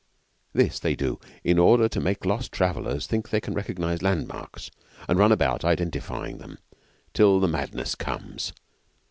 This 0.51 0.79
they 0.79 0.95
do 0.95 1.19
in 1.43 1.59
order 1.59 1.87
to 1.87 1.99
make 1.99 2.25
lost 2.25 2.51
travellers 2.51 3.05
think 3.05 3.29
they 3.29 3.39
can 3.39 3.53
recognise 3.53 4.01
landmarks 4.01 4.71
and 5.07 5.19
run 5.19 5.31
about 5.31 5.63
identifying 5.63 6.39
them 6.39 6.57
till 7.13 7.39
the 7.39 7.47
madness 7.47 7.93
comes. 7.93 8.51